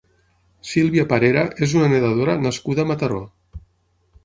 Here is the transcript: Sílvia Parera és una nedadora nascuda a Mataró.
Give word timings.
Sílvia 0.69 1.05
Parera 1.11 1.43
és 1.67 1.77
una 1.81 1.91
nedadora 1.93 2.39
nascuda 2.47 2.87
a 2.89 2.93
Mataró. 2.95 3.23